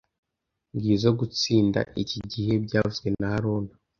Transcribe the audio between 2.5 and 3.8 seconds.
byavuzwe na haruna